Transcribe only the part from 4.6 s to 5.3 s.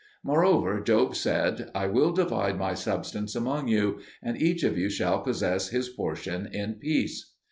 of you shall